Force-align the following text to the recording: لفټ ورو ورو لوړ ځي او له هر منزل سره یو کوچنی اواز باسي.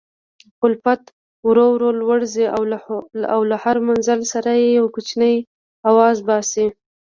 لفټ 0.71 1.01
ورو 1.47 1.65
ورو 1.73 1.89
لوړ 1.99 2.19
ځي 2.33 2.45
او 3.33 3.41
له 3.51 3.57
هر 3.63 3.77
منزل 3.87 4.19
سره 4.33 4.49
یو 4.77 4.85
کوچنی 4.95 5.35
اواز 5.89 6.17
باسي. 6.27 6.67